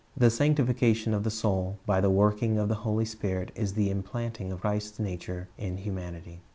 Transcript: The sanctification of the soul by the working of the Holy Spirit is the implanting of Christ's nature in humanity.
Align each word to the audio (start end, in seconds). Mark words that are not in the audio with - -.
The 0.17 0.31
sanctification 0.31 1.13
of 1.13 1.23
the 1.23 1.29
soul 1.29 1.77
by 1.85 2.01
the 2.01 2.09
working 2.09 2.57
of 2.57 2.69
the 2.69 2.73
Holy 2.81 3.05
Spirit 3.05 3.51
is 3.53 3.73
the 3.75 3.91
implanting 3.91 4.51
of 4.51 4.61
Christ's 4.61 4.97
nature 4.97 5.47
in 5.59 5.77
humanity. 5.77 6.39